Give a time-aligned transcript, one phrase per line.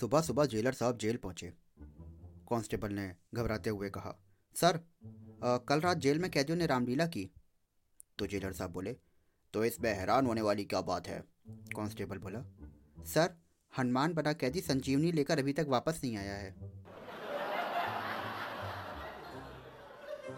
[0.00, 1.52] सुबह सुबह जेलर साहब जेल पहुँचे।
[2.50, 4.14] कांस्टेबल ने घबराते हुए कहा
[4.56, 4.78] सर
[5.44, 7.28] आ, कल रात जेल में कैदियों ने रामलीला की।
[8.18, 8.96] तो जेलर साहब बोले
[9.54, 11.22] तो इसमें हैरान होने वाली क्या बात है?
[11.76, 12.42] कांस्टेबल बोला
[13.04, 13.36] सर
[13.72, 16.79] हनुमान बना कैदी संजीवनी लेकर अभी तक वापस नहीं आया है।